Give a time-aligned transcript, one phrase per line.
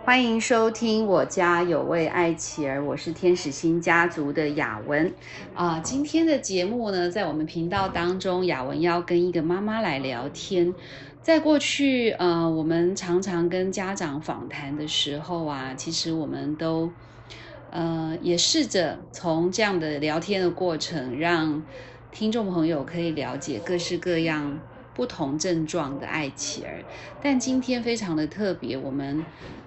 [0.00, 5.14] 欢迎收听我家有位爱妻儿，我是天使星家族的雅文
[5.54, 10.74] 啊、今天的节目呢，在我们频道当中，雅文要跟一个妈妈来聊天。
[11.22, 16.90] 在过去，呃，我们常常跟家长访谈的时候啊，其实我们都
[17.70, 21.62] 呃也试着从这样的聊天的过程，让
[22.10, 24.58] 听众朋友可以了解各式各样
[24.94, 26.84] 不同症状的爱妻儿。
[27.20, 29.24] 但今天非常的特别，我们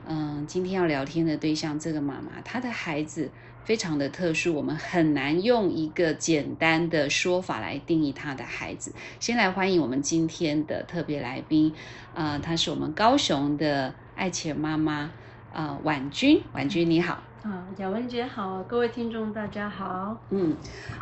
[0.08, 3.32] 嗯、今天要聊天的对象，这个妈妈她的孩子
[3.63, 8.94] 非常的特殊，我们很难用一个简单的说法来定义她的孩子。
[9.20, 11.73] 先来欢迎我们今天的特别来宾，
[12.13, 15.12] 呃，她是我们高雄的爱妻儿妈妈，
[15.52, 17.23] 呃，婉君，婉君你好。
[17.45, 20.17] 啊，雅文姐好，各位听众大家好。
[20.31, 20.58] 嗯，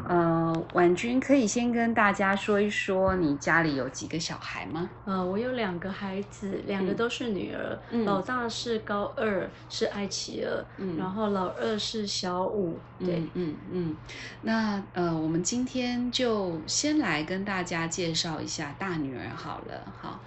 [0.06, 4.90] 呃，婉君可以先跟大家说一说你家里有几个小孩吗？
[5.06, 12.78] 呃，我有两个孩子，两个嗯都是女儿，嗯老大是高二，是爱琪儿，嗯然后老二是小五。
[13.00, 13.96] 对，嗯嗯嗯，
[14.42, 20.20] 那呃，我们今天就先来跟大家介绍一下大女儿好了，好，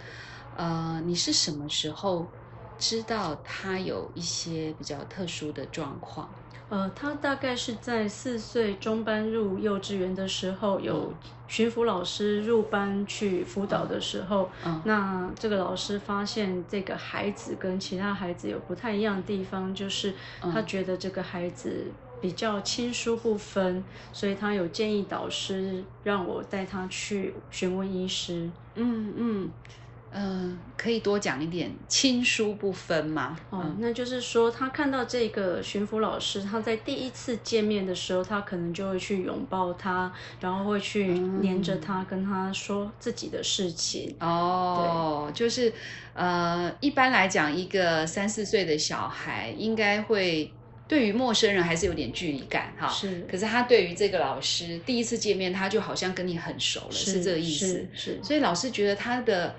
[0.56, 2.27] 呃，你是什么时候
[2.78, 6.28] 知道他有一些比较特殊的状况？
[6.69, 11.14] 呃，他大概是在四岁中班入幼稚园的时候，有
[11.47, 21.86] 巡抚老师入班去辅导的时候，嗯那这个老师发现这个孩子跟其他孩子有不太一样的地方，就是他嗯觉得这个孩子
[22.20, 28.50] 比较亲疏不分，所以他有建议导师让我带他去询问医师。
[28.74, 29.50] 嗯嗯，
[30.12, 33.39] 呃，可以多讲一点亲疏不分吗？
[33.51, 41.07] 哦，嗯那就是说，他看到这个巡抚老师，他在第一次见面的时候，他可能就会去拥抱他，然后会去
[41.41, 44.17] 黏着他，跟他说自己的事情。
[44.21, 45.73] 哦，就是
[46.15, 50.51] 呃，一般来讲，一个三四岁的小孩应该会
[50.89, 52.89] 对于陌生人还是有点距离感哈。
[52.89, 57.89] 是可是他对于这个老师第一次见面，他就好像跟你很熟了，是这个意思是。
[58.15, 59.55] 是所以老师觉得他的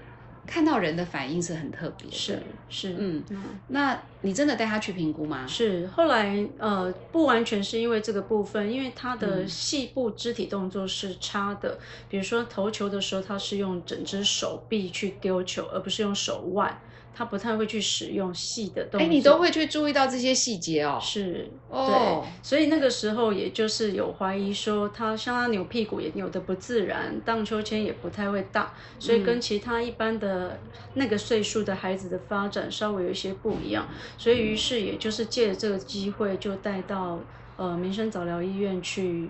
[0.48, 2.16] 看到人的反应是很特别的。
[2.16, 3.44] 是是，嗯嗯。
[3.68, 5.46] 那你真的带他去评估吗？
[5.46, 11.78] 是，后来呃，不完全是因为这个部分，因为他的嗯细部肢体动作是差的。
[12.10, 16.80] 比如说投球的时候，他是用整只手臂去丢球，而不是用手腕，
[17.18, 19.00] 他不太会去使用细的动作。
[19.00, 21.00] 哎，你都会去注意到这些细节哦。
[21.02, 28.70] 是，哦对，所以那个时候也就是有怀疑说他像他扭屁股也扭得不自然，荡秋千也不太会荡，
[29.00, 30.60] 所以嗯跟其他一般的
[30.94, 37.20] 那个岁数的孩子的发展稍微有一些不一样，所以于是也就是借着这个机会就带到
[37.56, 39.30] 呃民生早疗医院去。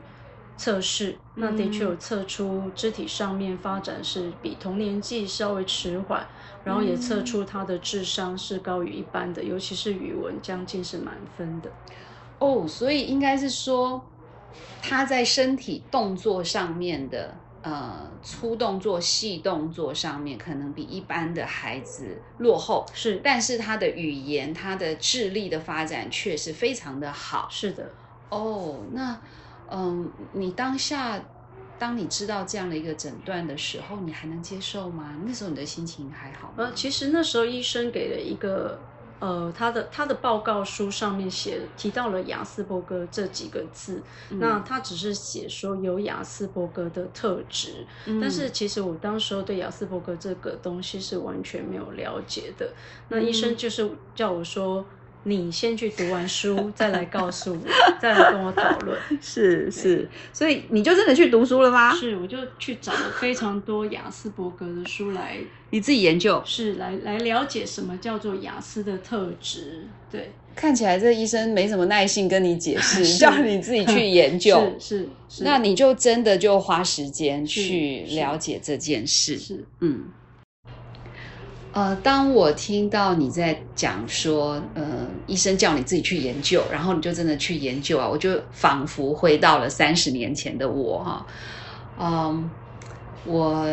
[0.59, 6.27] 测试，那的确有测出肢体上面发展是比同年纪稍微迟缓，
[6.67, 11.71] 然后也测出他的智商是高于一般的，尤其是语文将近是满分的。
[12.39, 14.05] 哦，所以应该是说
[14.81, 27.47] 他在身体动作上面的呃粗动作、细动作上面，可能比一般的孩子落后，是但是他的语言、他的智力的发展却是非常的好。
[27.49, 27.95] 是的，
[28.27, 29.21] 哦，那
[29.67, 31.29] 嗯，你当下
[31.77, 35.17] 当你知道这样的一个诊断的时候，你还能接受吗？
[35.25, 36.53] 那时候你的心情还好吗？
[36.57, 38.79] 呃，其实那时候医生给了一个
[39.19, 52.71] 呃，他的他的报告书上面写提到了雅斯伯格这几个字，嗯那他只是写说有雅斯伯格的特质，嗯但是其实我当时候对雅斯伯格这个东西是完全没有了解的。
[53.07, 54.85] 那医生就是叫我说，
[55.27, 57.59] 你先去读完书，再来告诉我，
[57.99, 58.97] 再来跟我讨论。
[59.21, 61.93] 是是，所以你就真的去读书了吗？
[61.93, 65.37] 是，我就去找了非常多雅斯伯格的书来，
[65.71, 66.41] 你自己研究。
[66.45, 69.85] 是来来了解什么叫做雅思的特质。
[70.09, 74.57] 对，看起来这医生没什么耐心跟你解释， 是叫你自己去研究。
[74.79, 79.37] 是是是，那你就真的就花时间去是了解这件事。
[79.37, 80.05] 是嗯，
[81.77, 91.27] 呃，当我听到你在讲说，呃，医生叫你自己去研究，然后你就真的去研究啊，我就仿佛回到了三十年前的我哈。
[91.99, 92.49] 嗯，
[93.25, 93.63] 我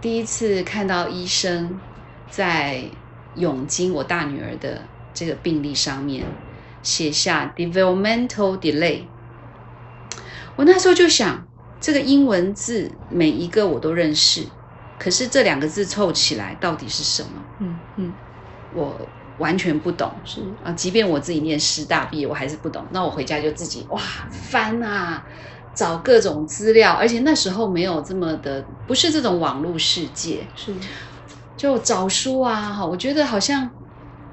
[0.00, 1.80] 第一次看到医生
[2.30, 2.84] 在
[3.34, 4.82] 永金我大女儿的
[5.12, 6.24] 这个病历上面
[6.84, 9.08] 写下 developmental delay，
[10.54, 11.48] 我那时候就想，
[11.80, 14.46] 这个英文字每一个我都认识，
[14.98, 17.44] 可是这两个字凑起来到底是什么？
[17.60, 18.14] 嗯嗯
[18.70, 20.72] 我完全不懂是啊！
[20.72, 22.84] 即便我自己念师大毕业，我还是不懂。
[22.92, 24.00] 那我回家就自己哇
[24.30, 25.24] 翻啊，
[25.74, 30.74] 找各种资料，而且那时候没有这么的，不是这种网络世界，是
[31.56, 32.72] 就找书啊。
[32.72, 33.70] 哈，我觉得好像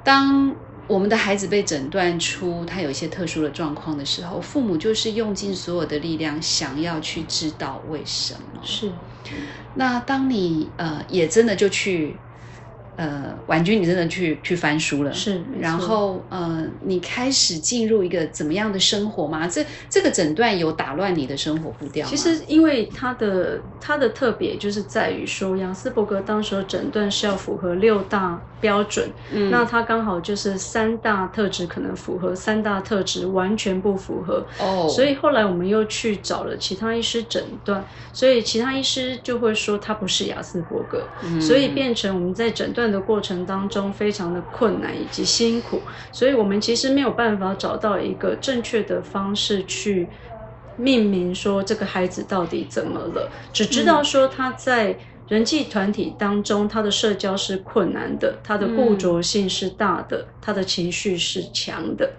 [0.04, 0.56] 当
[0.92, 8.62] 我们的孩子被诊断出他有一些特殊的状况的时候，父母就是用尽所有的力量，想要去知道为什么。
[8.66, 8.92] 是。
[9.74, 12.22] 那当你呃也真的就去。
[13.02, 19.48] 呃，婉君，你真的去去翻书了，是，然后呃，你开始进入一个怎么样的生活吗？
[19.48, 37.84] 这这个诊断有打乱你的生活步调其实，因为它的它的特别就是在于说，杨斯伯格当时的诊断是要符合六大标准，嗯，那他刚好就是三大特质可能符合，三大特质完全不符合，哦，所以后来我们又去找了其他医师诊断，
[38.14, 41.02] 所以其他医师就会说他不是雅斯伯格，
[41.40, 42.91] 所以变成我们在诊断。
[42.92, 50.08] 的过程当中非常的困难以及辛苦，所以我们其实没有办法找到一个正确的方式去
[50.78, 54.98] 命名说这个孩子到底怎么了，只知道说他在
[55.28, 62.12] 人际团体当中他的社交是困难的，他的固着性是大的，他的情绪是强的，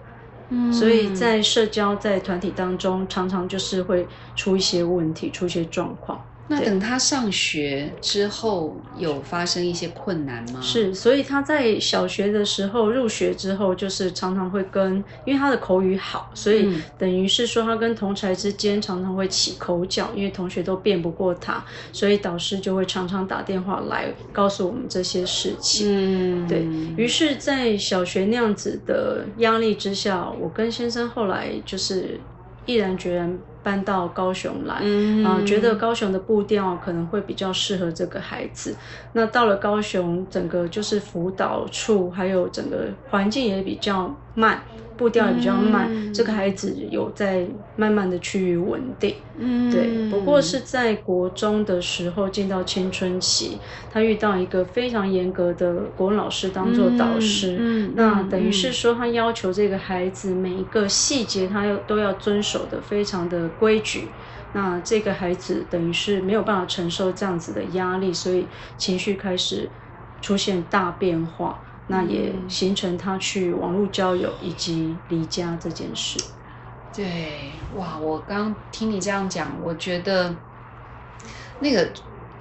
[0.71, 6.19] 所以在社交在团体当中常常就是会出一些问题，出一些状况。
[6.49, 10.59] 那等他上学之后，有发生一些困难吗？
[10.61, 16.67] 是，所以他在小学的时候入学之后，就是常常会跟，因为他的口语好，所以
[16.97, 21.63] 等于是说他跟同才之间常常会起口角，因为同学都辩不过他，
[21.93, 25.87] 所以导师就会常常打电话来告诉我们这些事情。
[25.89, 26.67] 嗯，对
[26.97, 32.19] 于是，在小学那样子的压力之下，我跟先生后来就是
[32.65, 33.39] 毅然决然。
[33.63, 34.75] 搬到高雄来，
[35.23, 38.75] 啊，觉得高雄的步调可能会比较适合这个孩子。
[39.13, 44.61] 那到了高雄，整个就是辅导处，还有整个环境也比较慢。
[44.95, 47.43] 步调也比较慢，这个孩子有在
[47.75, 50.07] 慢慢的趋于稳定，嗯，对。
[50.11, 53.57] 不过是在国中的时候进到青春期，
[53.91, 64.07] 他遇到一个非常严格的国文老师当做导师，嗯，那等于是说他要求这个孩子每一个细节他要都要遵守的非常的规矩，
[64.53, 68.47] 那这个孩子等于是没有办法承受这样子的压力，所以
[68.77, 69.69] 情绪开始
[70.21, 71.59] 出现大变化。
[71.87, 76.17] 那也形成他去网络交友以及离家这件事。
[76.95, 77.99] 对，哇！
[77.99, 80.33] 我刚听你这样讲，我觉得
[81.59, 81.91] 那个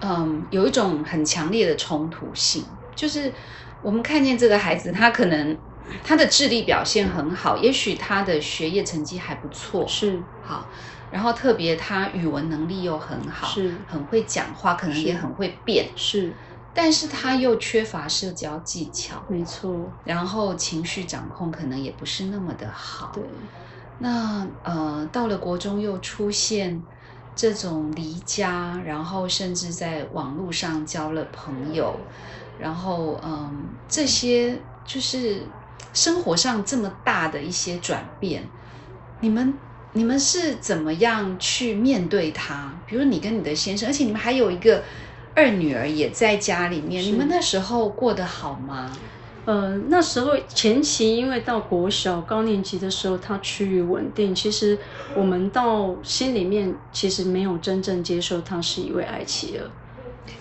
[0.00, 3.32] 嗯，有一种很强烈的冲突性，就是
[3.82, 5.58] 我们看见这个孩子，他可能
[6.04, 10.70] 他的智力表现很好，也许他的学业成绩还不错，是好，
[11.12, 16.34] 然后特别他语文能力又很好，是很会讲话，可能也很会变，是。
[16.72, 19.92] 但是他又缺乏社交技巧，没错。
[20.04, 23.12] 然后情绪掌控可能也不是那么的好。
[23.14, 23.22] 对。
[23.98, 26.82] 那呃，到了国中又出现
[27.36, 31.94] 这种离家，然后甚至在网络上交了朋友，
[32.56, 35.54] 然后嗯，这些就是
[35.92, 38.50] 生活上这么大的一些转变，
[39.20, 39.60] 你们
[39.92, 42.72] 你们是怎么样去面对他？
[42.86, 44.82] 比如你跟你的先生，而且你们还有一个。
[45.34, 48.92] 二女儿也在家里面，你们那时候过得好吗？
[49.46, 54.34] 呃，那时候前期因为到国小高年级的时候，他趋于稳定。
[54.34, 54.76] 其实
[55.16, 59.64] 我们到心里面其实没有真正接受他是一位爱妻儿，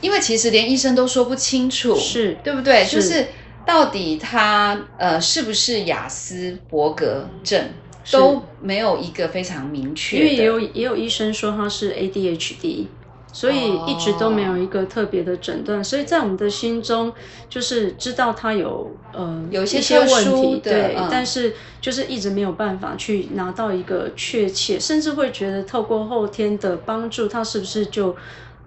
[0.01, 2.83] 因为其实连医生都说不清楚，是对不对？
[2.83, 3.27] 就是
[3.65, 7.69] 到底他呃是不是雅斯伯格症
[8.09, 12.85] 都没有一个非常明确，因为也有也有医生说他是 ADHD。
[13.33, 13.55] 所以
[13.87, 17.13] 一直都没有一个特别的诊断，所以在我们的心中
[17.47, 28.13] 就是知道他有呃有一些问题，对，但是就是一直没有办法去拿到一个确切，甚至会觉得透过后天的帮助，他是不是就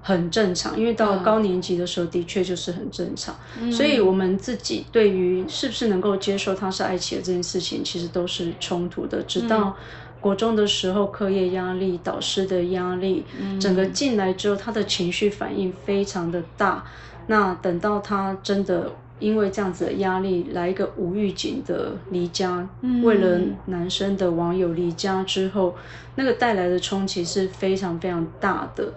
[0.06, 0.78] 很正常？
[0.78, 3.34] 因为到高年级的时候，的确就是很正常。
[3.72, 9.74] 所以我们自己对于是不是能够接受他是爱情的这件事情，其实都是冲突的，直到。
[10.20, 13.24] 国中的时候，课业压力、导师的压力，
[13.60, 16.82] 整个进来之后，他的情绪反应非常的大。
[17.26, 22.66] 那等到他真的因为这样子的压力，来一个无预警的离家，
[23.02, 25.76] 为了男生的网友离家之后，
[26.14, 28.94] 那个带来的冲击是非常非常大的。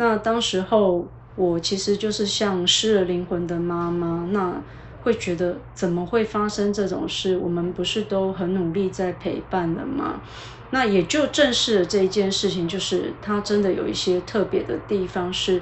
[0.00, 4.54] 那当时候，我其实就是像失了灵魂的妈妈，那
[5.02, 7.36] 会觉得怎么会发生这种事？
[7.36, 10.22] 我们不是都很努力在陪伴了吗？
[10.70, 15.60] 那也就正视了这一件事情，就是他真的有一些特别的地方，是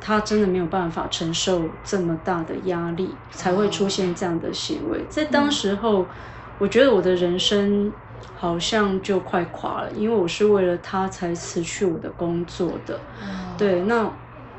[0.00, 5.04] 他真的没有办法承受这么大的压力，才会出现这样的行为。
[5.10, 6.06] 在当时候，
[6.58, 7.92] 我觉得我的人生
[8.34, 13.00] 好像就快垮了，因为我是为了他才辞去我的工作的。
[13.56, 14.10] 对，那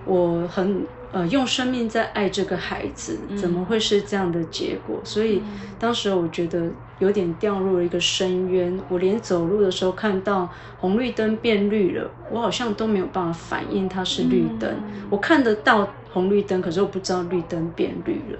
[0.05, 5.01] 我很呃用生命在爱这个孩子，怎么会是这样的结果？
[5.03, 5.41] 所以
[5.79, 6.69] 当时我觉得
[6.99, 8.79] 有点掉入了一个深渊。
[8.89, 14.69] 我连走路的时候看到红绿灯变绿了，我好像都没有办法反应它是绿灯。
[15.09, 18.39] 我看得到红绿灯，可是我不知道绿灯变绿了。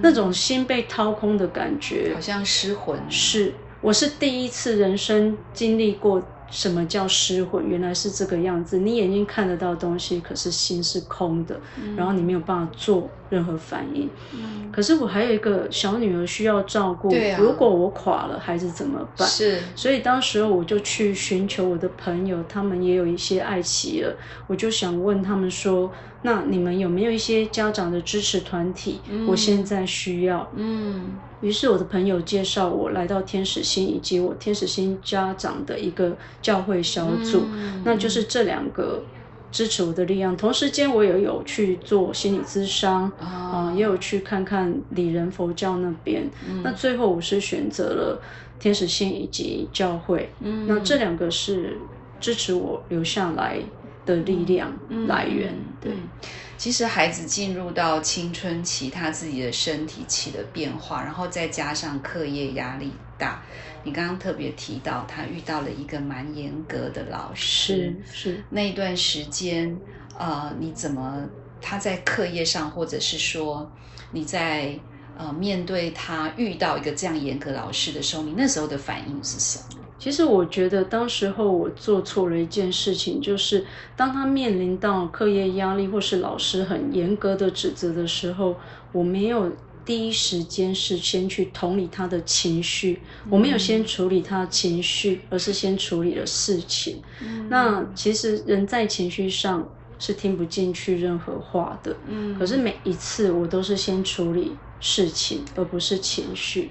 [0.00, 2.98] 那种心被掏空的感觉，好像失魂。
[3.10, 6.22] 是，我是第一次人生经历过。
[6.50, 7.68] 什么叫失魂？
[7.68, 8.78] 原来是这个样子。
[8.78, 11.60] 你眼睛看得到东西，可是心是空的，
[11.94, 14.08] 然后你没有办法做任何反应。
[14.72, 17.08] 可是我还有一个小女儿需要照顾，
[17.38, 19.26] 如果我垮了，孩子怎么办？
[19.26, 24.14] 是，所以当时我就去寻求我的朋友，他们也有一些爱妻了，
[24.46, 25.90] 我就想问他们说。
[26.20, 29.00] 那你们有没有一些家长的支持团体？
[29.28, 30.50] 我现在需要。
[30.56, 37.44] 嗯，于是我的朋友介绍我来到天使星，以及我天使星家长的一个教会小组。
[37.84, 39.00] 那就是这两个
[39.50, 40.36] 支持我的力量。
[40.36, 46.28] 同时间，我也有去做心理咨商，啊，也有去看看理人佛教那边。
[46.62, 48.22] 那最后我是选择了
[48.58, 50.30] 天使线以及教会。
[50.40, 51.78] 嗯，那这两个是
[52.20, 53.58] 支持我留下来。
[54.06, 54.72] 的力量
[55.06, 55.92] 来源，对，
[56.56, 63.42] 其实孩子进入到青春期，他自己的身体起了变化，然后再加上课业压力大，
[63.84, 69.76] 你刚刚特别提到他遇到了一个蛮严格的老师，是那一段时间，
[70.18, 71.24] 呃，你怎么
[71.60, 73.70] 他在课业上，或者是说
[74.12, 74.78] 你在
[75.18, 79.82] 呃面对他遇到一个这样严格老师的时候，你那时候的反应是什么？
[79.98, 88.54] 其实我觉得当时候我做错了一件事情，就是当他面临到课业压力或是老师很严格的指责的时候，
[88.92, 89.52] 我没有
[89.88, 97.00] 第一时间是先去同理他的情绪，我没有先处理他的情绪，而是先处理了事情。
[97.48, 99.66] 那其实人在情绪上
[99.98, 101.96] 是听不进去任何话的，
[102.38, 104.52] 可是每一次我都是先处理。
[104.80, 106.70] 事情，而不是情绪，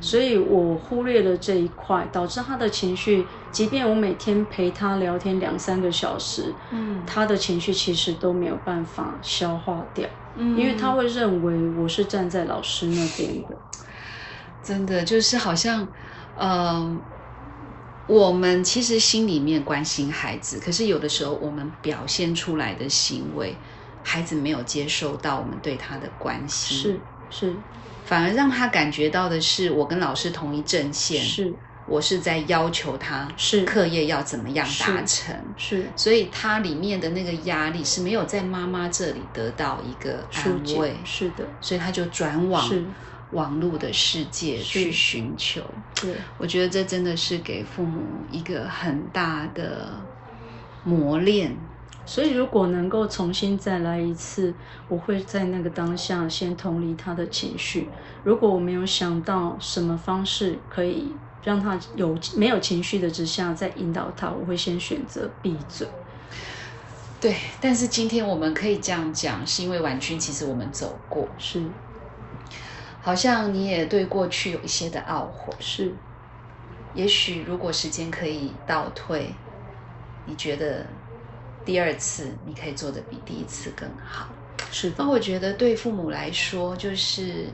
[0.00, 6.54] 所以我忽略了这一块，导致他的情绪，即便我每天陪他聊天两三个小时，
[7.04, 10.08] 他的情绪其实都没有办法消化掉，
[10.38, 13.56] 因为他会认为我是站在老师那边的。
[14.62, 15.88] 真的就是好像，
[16.34, 17.00] 呃，
[18.06, 23.54] 我们其实心里面关心孩子，可是有的时候我们表现出来的行为，
[24.02, 26.76] 孩子没有接受到我们对他的关心。
[26.78, 27.00] 是。
[27.30, 27.54] 是，
[28.06, 31.54] 反而让他感觉到的是，我跟老师同一阵线，是
[31.88, 33.64] 我是在要求他，是。
[33.64, 42.70] 课业要怎么样达成，是，所以他里面的那个压力是没有在妈妈这里得到一个安慰，是的，所以他就转往
[43.32, 45.62] 网络的世界去寻求。
[46.00, 49.88] 对，我觉得这真的是给父母一个很大的
[50.84, 51.56] 磨练。
[52.06, 54.54] 所以，如果能够重新再来一次，
[54.88, 57.86] 我会在那个当下先同理他的情绪。
[58.24, 65.86] 如果我没有想到什么方式可以让他有没有情绪的之下再引导他，我会先选择闭嘴。
[67.20, 71.62] 对，但是今天我们可以这样讲，是因为婉君其实我们走过，是，
[73.02, 75.92] 好像你也对过去有一些的懊悔，是。
[76.94, 79.34] 也许如果时间可以倒退，
[80.26, 80.86] 你觉得？
[81.64, 84.28] 第二次你可以做的比第一次更好，
[84.70, 84.90] 是。
[84.96, 87.44] 那我觉得对父母来说，就是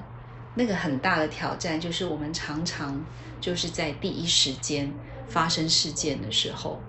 [0.55, 3.01] 那个很大的挑战，就是我们常常
[3.41, 4.93] 就是在第一时间
[5.29, 6.81] 发生事件的时候，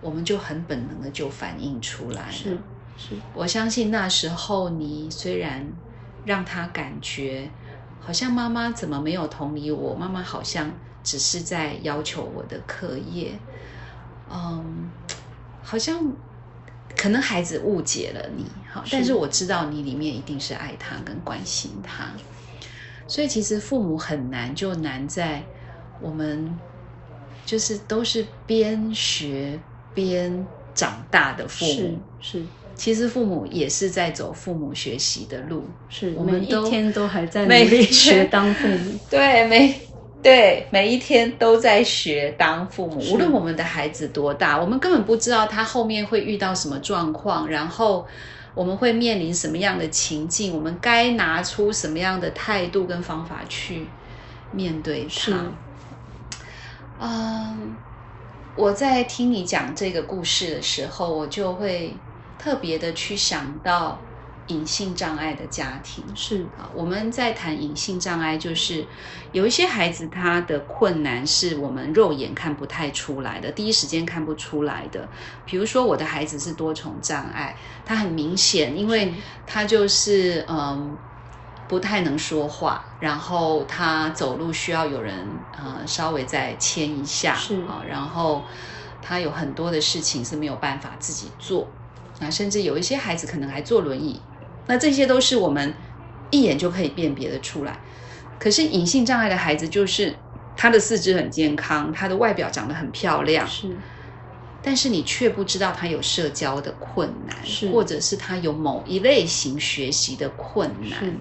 [0.00, 2.32] 我们就很本能的就反应出来了。
[2.32, 2.58] 是
[2.96, 5.66] 是，我相信那时候你虽然
[6.24, 7.50] 让他感觉
[8.00, 10.70] 好像妈妈怎么没有同理我，妈妈好像
[11.02, 13.38] 只是在要求我的课业，
[14.30, 14.90] 嗯。
[15.60, 16.02] 好像
[16.96, 22.06] 可能孩子误解了你，好，但是我知道你里面一定是爱他跟关心他，
[23.08, 25.42] 所以其实父母很难，就难在
[26.00, 26.56] 我们
[27.44, 29.58] 就是都是边学
[29.92, 32.44] 边长大的父母，是，
[32.76, 39.74] 其实父母也是在走父母学习的路，是我们一天都还在努力学当父母，对，每。
[40.20, 48.04] 对，每一天都在学当父母，无论我们的孩子多大，我们根本不知道他后面会遇到什么状况，然后
[48.58, 53.86] 我们会面临什么样的情境，我们该拿出什么样的态度跟方法去
[54.50, 55.62] 面对它。
[56.96, 57.78] 嗯，
[58.56, 62.02] 我在听你讲这个故事的时候，我就会
[62.36, 64.07] 特别的去想到
[64.48, 66.04] 隐性障碍的家庭。
[66.14, 68.84] 是啊，我们在谈隐性障碍，就是
[69.32, 75.08] 有一些孩子他的困难是我们肉眼看不太出来的，第一时间看不出来的。
[75.46, 79.14] 比如说我的孩子是多重障碍，他很明显，因为
[79.46, 80.96] 他就是嗯
[81.68, 88.42] 不太能说话，然后他走路需要有人呃稍微再牵一下，是啊，然后
[89.02, 91.68] 他有很多的事情是没有办法自己做，
[92.20, 94.18] 啊，甚至有一些孩子可能还坐轮椅。
[94.68, 95.74] 那这些都是我们
[96.30, 97.76] 一眼就可以辨别的出来。
[98.38, 100.14] 可是隐性障碍的孩子，就是
[100.56, 103.76] 他的四肢很健康，他的外表长得很漂亮，是，
[104.62, 111.14] 但是你却不知道他有社交的困难，是或者是他有某一类型学习的困难是。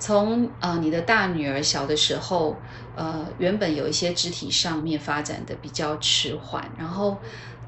[0.00, 2.56] 从呃你的大女儿小的时候，
[2.94, 7.16] 呃原本有一些肢体上面发展的比较迟缓，然后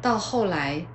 [0.00, 0.86] 到后来，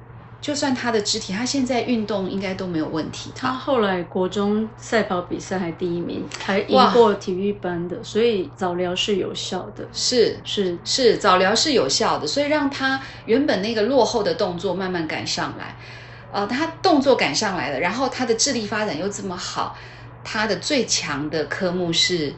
[0.42, 3.32] 就算他的肢体，他现在运动应该都没有问题。
[3.36, 9.88] 他后来国中赛跑比赛还第一名，还赢过体育班的，所以早疗是有效的。
[9.92, 15.76] 是是是早疗是有效的，所以让他原本那个落后的动作慢慢赶上来，
[16.32, 19.76] 呃，他动作赶上来了，然后他的智力发展又这么好，
[20.24, 22.32] 他的最强的科目是，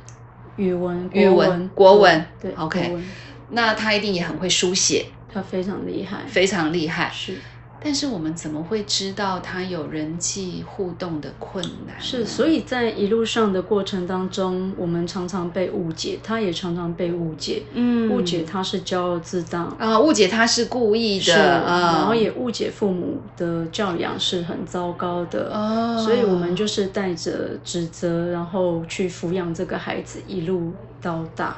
[0.55, 3.05] 语文、语文国文、对 OK 文
[3.49, 6.19] 那他一定也很会书写，他非常厉害。
[6.27, 7.11] 非常厉害。
[7.13, 7.35] 是
[7.79, 11.95] 但是我们怎么会知道他有人际互动的困难？
[11.99, 25.51] 是，所以在一路上的过程当中，我们常常被误解，他也常常被误解，嗯误解他是骄傲自大，啊，误解他是故意是，的，啊，然后也误解父母的教养是很糟糕的。
[25.53, 31.57] 哦，所以我们就是带着指责，然后去抚养这个孩子一路到大。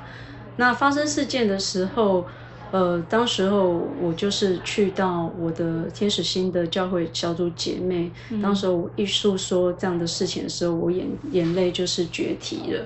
[0.57, 2.25] 那发生事件的时候，
[2.71, 8.11] 呃，当时候我就是去到我的天使心的教会小组姐妹，
[8.41, 12.85] 当时候我一诉说这样的事情的时候，我眼眼泪就是决堤了。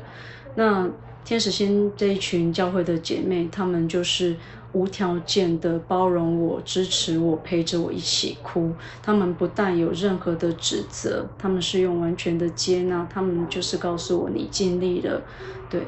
[0.56, 0.90] 那
[1.25, 4.36] 天使心这一群教会的姐妹，她们就是
[4.74, 8.72] 无条件的包容我、支持我、陪着我一起哭。
[9.01, 15.22] 他们不但有任何的指责，他们是用完全的接纳，他们就是告诉我你尽力了。
[15.70, 15.82] 对，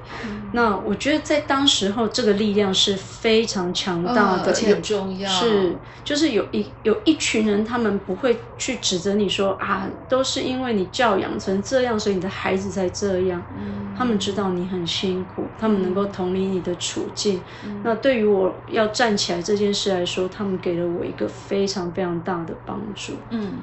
[0.53, 13.43] 那我觉得在当时候这个力量是非常强大的，嗯而且很重要，是，就是有一有一群人，他们不会去指责你说啊，都是因为你教养成这样，所以你的孩子才这样。
[13.55, 17.41] 嗯他们知道你很辛苦，他们能够同理你的处境。
[17.65, 23.13] 嗯那对于我要站起来这件事来说，他们给了我一个非常非常大的帮助。
[23.29, 23.53] 嗯，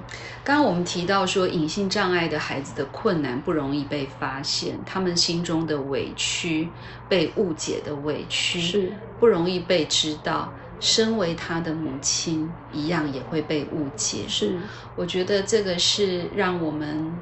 [0.44, 6.68] 刚刚我们提到说，隐性障碍的孩子的困难不容易被发现，他们心中的委屈、
[7.08, 10.52] 被误解的委屈是不容易被知道。
[10.80, 14.24] 身为他的母亲，一样也会被误解。
[14.26, 14.58] 是
[14.96, 17.12] 我觉得这个是让我们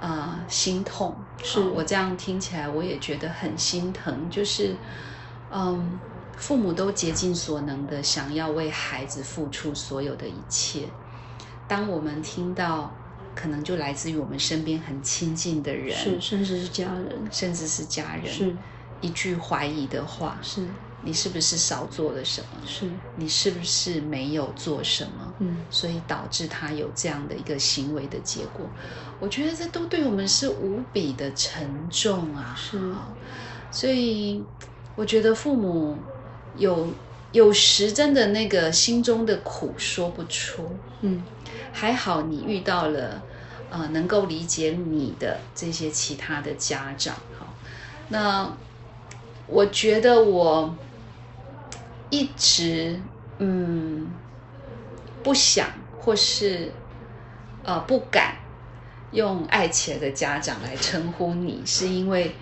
[0.00, 1.14] 呃心痛。
[1.42, 4.28] 是啊我这样听起来，我也觉得很心疼。
[4.30, 4.74] 就是
[5.52, 5.98] 嗯，
[6.36, 10.88] 父母都竭尽所能的想要为孩子付出所有的一切。
[11.68, 12.92] 当我们听到
[13.34, 18.56] 可能就来自于我们身边很亲近的人，是，甚至是家人，甚至是家人，是
[19.00, 20.66] 一句怀疑的话，是
[21.02, 22.48] 你是不是少做了什么？
[22.66, 25.34] 是，你是不是没有做什么？
[25.38, 28.66] 嗯，所以导致他有这样的一个行为的结果。
[29.18, 32.54] 我觉得这都对我们是无比的沉重啊！
[32.56, 33.08] 是啊
[33.70, 34.42] 所以
[34.96, 35.96] 我觉得父母
[36.56, 36.88] 有
[37.32, 40.68] 有时真的那个心中的苦说不出，
[41.02, 41.22] 嗯，
[41.72, 43.22] 还好你遇到了
[43.70, 47.14] 呃能够理解你的这些其他的家长。
[47.38, 47.54] 好，
[48.08, 48.52] 那
[49.46, 50.74] 我觉得我
[52.10, 53.02] 一直
[53.38, 54.20] 嗯
[55.22, 56.72] 不想或是
[57.62, 58.36] 呃不敢
[59.10, 62.34] 用爱起来的家长来称呼你，是因为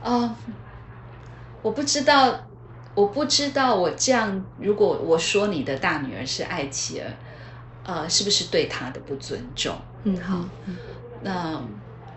[0.00, 0.36] 啊、呃
[1.60, 2.48] 我不知道，
[2.94, 7.18] 我不知道我这样，如果我说你的大女儿是爱琪儿，
[7.82, 9.76] 呃，是不是对她的不尊重？
[10.04, 10.78] 嗯，好嗯，
[11.20, 11.68] 那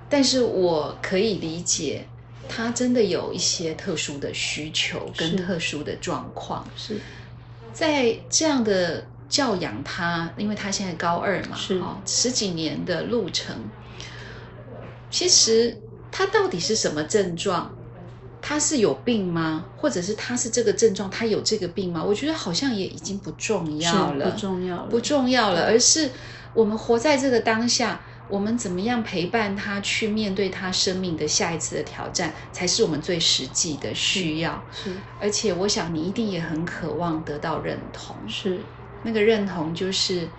[0.08, 2.11] 但是我可以理解，
[2.54, 7.00] 她真的有一些特殊的需求跟特殊的状况，是
[7.72, 13.56] 在这样的教养他，因为他现在高二嘛，是哦，十几年的路程，
[15.10, 15.78] 其实
[16.12, 17.74] 他到底是什么症状？
[18.42, 19.66] 他是有病吗？
[19.78, 22.04] 或者是他是这个症状，他有这个病吗？
[22.04, 26.10] 我觉得好像也已经不重要了，不重要了，不重要了，而是
[26.54, 34.64] 我们活在这个当下，我们怎么样陪伴他去面对他生命的下一次的挑战，才是我们最实际的需要。
[34.72, 34.90] 是。
[35.20, 38.58] 而且，我想你一定也很渴望得到认同，是。
[39.04, 40.30] 那个认同就是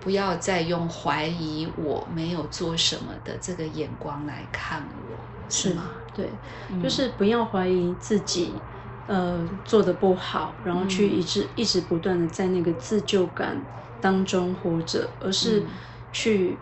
[0.00, 5.16] 不要再用怀疑我没有做什么的这个眼光来看我，
[5.48, 5.92] 是吗？
[6.12, 6.28] 对，
[6.68, 6.82] 嗯。
[6.82, 8.60] 就是不要怀疑自己，
[9.06, 13.64] 呃，做的不好，然后去嗯一直、一直不断的在那个自救感
[14.00, 15.66] 当中活着，而是嗯。
[16.12, 16.58] 去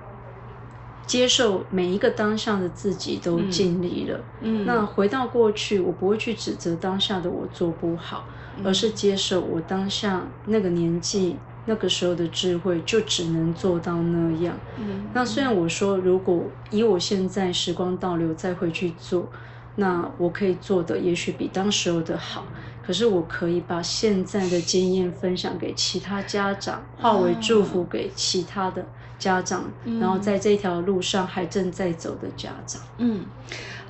[1.06, 4.20] 接受每一个当下的自己都嗯尽力了。
[4.40, 8.26] 嗯那回到过去，我不会去指责当下的我做不好，
[8.58, 11.36] 嗯而是接受我当下那个年纪、
[11.66, 14.56] 那个时候的智慧，就只能做到那样。
[14.78, 19.28] 嗯那虽然我说，如果以我现在时光倒流再回去做，
[19.76, 22.44] 那我可以做的也许比当时候的好。
[22.86, 28.84] 可是我可以把现在的经验分享给其他家长，化为祝福给其他的
[29.24, 32.82] 家长，嗯然后在这条路上还正在走的家长。
[32.98, 33.24] 嗯，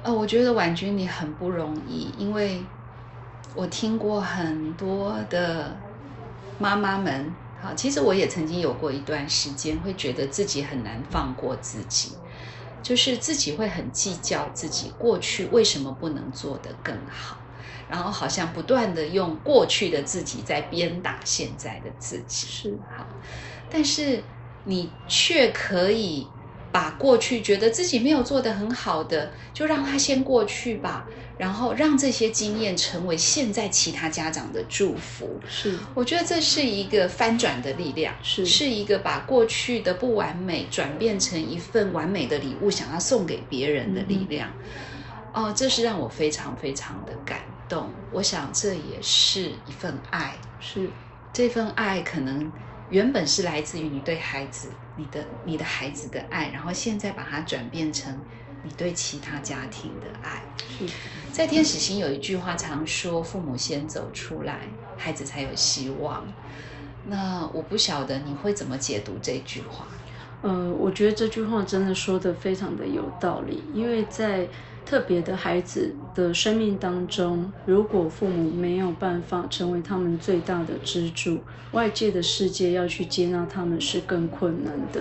[0.03, 2.65] 呃，我觉得婉君你很不容易，因为
[3.55, 5.77] 我听过很多的
[6.59, 12.17] 妈妈们，好，其实我也曾经有过一段时间，会觉得自己很难放过自己，
[12.81, 17.37] 就是自己会很计较自己过去为什么不能做得更好，
[17.89, 22.47] 然后好像不断的用过去的自己在鞭打现在的自己。
[22.47, 23.09] 是，好，
[23.69, 24.23] 但是
[24.65, 26.27] 你却可以
[26.73, 31.07] 把过去觉得自己没有做得很好的，就让它先过去吧，
[31.39, 35.41] 然后让这些经验成为现在其他家长的祝福。
[35.49, 44.51] 是，我觉得这是一个翻转的力量，是是一个把过去的不完美转变成一份完美的礼物，想要送给别人的力量。
[45.33, 47.89] 哦，这是让我非常非常的感动。
[48.11, 50.89] 我想这也是一份爱，是，
[51.33, 52.53] 这份爱可能
[52.95, 58.17] 原本是来自于你对孩子、你的、你的孩子的爱，然后现在把它转变成
[58.63, 60.41] 你对其他家庭的爱。
[61.33, 64.61] 在天使星有一句话常说：“父母先走出来，
[64.97, 66.25] 孩子才有希望。”
[67.11, 69.89] 那我不晓得你会怎么解读这句话。
[70.43, 74.47] 呃，我觉得这句话真的说的非常的有道理，因为在
[74.87, 81.39] 特别的孩子的生命当中，如果父母没有办法成为他们最大的支柱，
[81.73, 85.01] 外界的世界要去接纳他们是更困难的。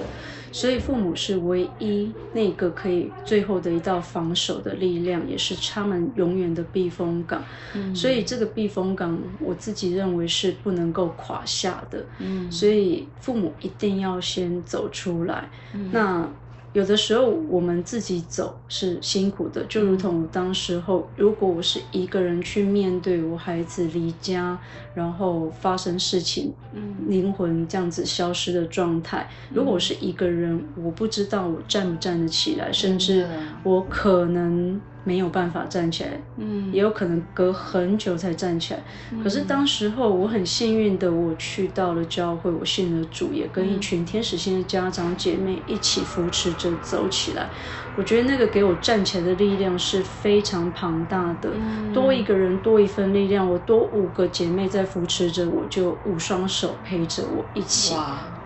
[0.52, 7.44] 所以父母是唯一那个可以最后的一道防守的力量，也是他们永远的避风港。
[7.74, 12.06] 嗯所以这个避风港，我自己认为是不能够垮下的。
[12.20, 15.50] 嗯所以父母一定要先走出来。
[15.74, 16.30] 嗯那
[16.74, 24.60] 有的时候我们自己走是辛苦的，就如同我当时候，如果我是一个人去面对我孩子离家，
[24.96, 33.28] 然后发生事情，嗯灵魂这样子消失的状态，如果我是一个人，我不知道我站不站得起来，甚至
[33.62, 36.72] 我可能没有办法站起来，嗯。
[36.74, 38.80] 也有可能隔很久才站起来。
[39.24, 47.50] 可是当时候我很幸运的，我去到了教会，我信了主，也跟一群天使性的家长姐妹一起扶持着走起来。
[47.96, 51.94] 我觉得那个给我站起来的力量是非常庞大的，嗯。
[51.94, 57.96] 多一个人多一份力量，我多五个姐妹在扶持着我，就五双手陪着我一起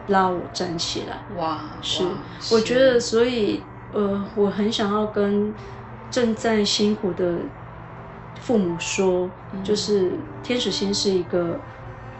[0.07, 1.21] 拉我站起来。
[1.37, 2.03] 哇是。
[2.03, 2.09] 哇，
[2.51, 3.61] 我觉得，所以
[3.93, 5.53] 呃，我很想要跟
[6.09, 7.39] 正在辛苦的
[8.39, 9.63] 父母说，嗯。
[9.63, 10.11] 就是
[10.43, 11.59] 天使星是一个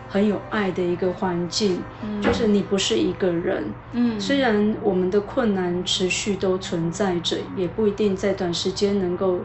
[0.08, 2.22] 很有爱的一个环境，嗯。
[2.22, 3.64] 就是你不是一个人。
[3.92, 4.20] 嗯。
[4.20, 9.40] 虽然我们的困难持续都存在着，也不一定在短时间能够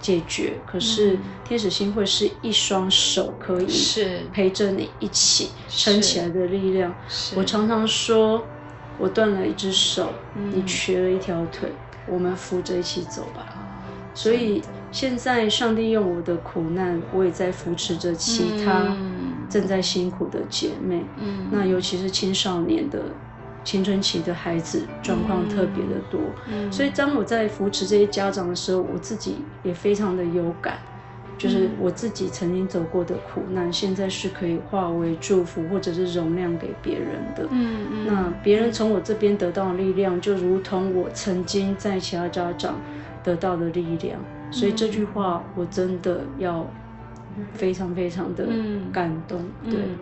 [0.00, 1.22] 解决，可是嗯。
[1.44, 4.20] 天使星会是一双手可以是。
[4.32, 6.94] 陪着你一起撑起来的力量。
[7.36, 8.42] 我常常说，
[8.96, 10.50] 我断了一只手，嗯。
[10.54, 11.70] 你瘸了一条腿，
[12.06, 13.49] 我们扶着一起走吧。
[14.20, 21.02] 哦所以现在上帝用我的苦难，我也在扶持着其他嗯正在辛苦的姐妹。
[21.18, 23.00] 嗯那尤其是青少年的
[23.64, 26.20] 青春期的孩子，状况特别的多。
[26.48, 30.78] 嗯所以当我在扶持这些家长的时候，我自己也非常的有感。
[31.38, 37.46] 就是嗯我自己曾经走过的苦难，现在是可以化为祝福或者是容量给别人的。
[37.50, 42.78] 嗯嗯那别人从我这边得到的力量，就如同我曾经在其他家长
[43.22, 44.20] 得到的力量。
[44.50, 46.68] 所以这句话我真的要
[47.54, 49.38] 非常非常的嗯感动。
[49.62, 49.98] 对，嗯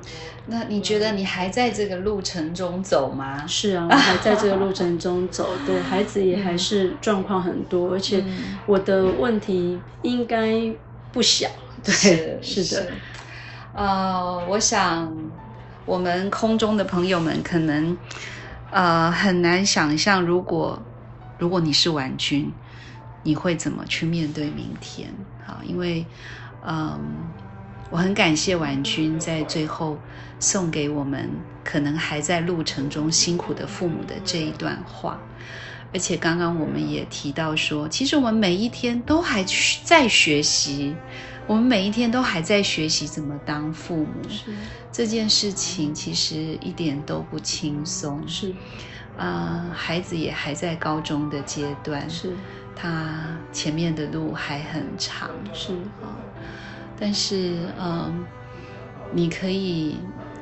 [0.47, 3.47] 那你觉得你还在这个路程中走吗？
[3.47, 10.75] 是啊，我还在这个路程中走， 对孩子也还是状况很多，而且嗯我的问题应该
[11.13, 11.47] 不小。
[11.85, 12.91] 对，是的，
[13.75, 15.15] 呃，我想
[15.85, 17.97] 我们空中的朋友们可能
[18.71, 20.83] 呃很难想象，如果
[21.39, 22.53] 如果你是婉君，
[23.29, 25.07] 你会怎么去面对明天？
[25.45, 26.03] 好，因为
[26.65, 26.99] 嗯，
[27.91, 29.99] 我很感谢婉君在最后
[30.41, 31.29] 送给我们
[31.63, 35.21] 可能还在路程中辛苦的父母的这一段话。
[35.93, 39.45] 而且刚刚我们也提到说，其实我们每一天都还
[39.85, 40.97] 在学习，
[41.47, 44.27] 我们每一天都还在学习怎么当父母。
[44.31, 44.55] 是
[44.91, 48.27] 这件事情其实一点都不轻松。
[48.27, 48.55] 是
[49.19, 52.37] 啊、孩子也还在高中的阶段，是
[52.81, 55.31] 他前面的路还很长。
[55.53, 56.15] 是啊，
[56.99, 58.25] 但是嗯，
[59.13, 59.97] 你可以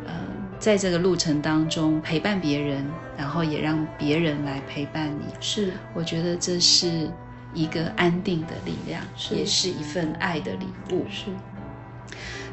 [0.06, 0.12] 呃，
[0.58, 2.84] 在这个路程当中陪伴别人，
[3.16, 5.24] 然后也让别人来陪伴你。
[5.40, 7.10] 是我觉得这是
[7.54, 11.06] 一个安定的力量，是也是一份爱的礼物。
[11.10, 11.30] 是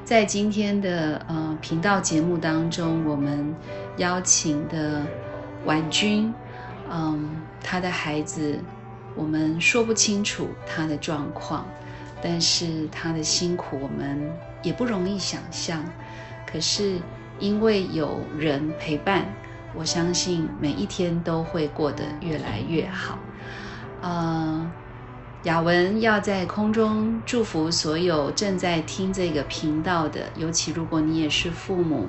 [0.06, 3.54] 在今天的呃频道节目当中，我们
[3.98, 5.02] 邀请的
[5.66, 6.34] 婉君，
[6.92, 7.30] 嗯，
[7.62, 8.60] 她的孩子，
[9.16, 11.66] 我们说不清楚他的状况，
[12.22, 15.84] 但是他的辛苦我们也不容易想象。
[16.46, 16.98] 可是
[17.40, 19.26] 因为有人陪伴，
[19.76, 23.18] 我相信每一天都会过得越来越好。
[24.02, 24.72] 呃，
[25.44, 32.08] 雅文要在空中祝福所有正在听这个频道的，尤其如果你也是父母，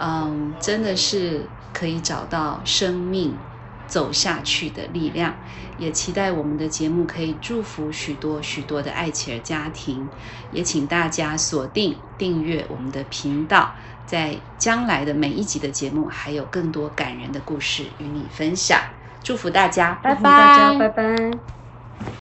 [0.00, 3.34] 嗯，真的是可以找到生命
[3.94, 5.32] 走下去的力量。
[5.76, 10.08] 也期待我们的节目可以祝福许多许多的爱企儿家庭，
[10.50, 13.72] 也请大家锁定订阅我们的频道，
[14.04, 18.80] 在将来的每一集的节目，还有更多感人的故事与你分享。
[19.22, 20.16] 祝福大家，拜拜。
[20.16, 21.63] 祝福大家，拜拜。